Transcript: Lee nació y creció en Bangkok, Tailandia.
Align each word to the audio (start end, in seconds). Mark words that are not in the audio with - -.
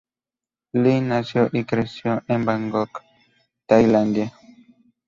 Lee 0.73 0.99
nació 0.99 1.49
y 1.53 1.63
creció 1.63 2.23
en 2.27 2.43
Bangkok, 2.43 3.03
Tailandia. 3.67 4.33